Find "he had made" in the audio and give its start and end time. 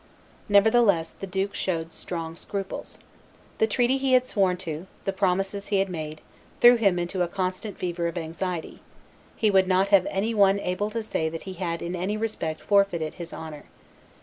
5.67-6.21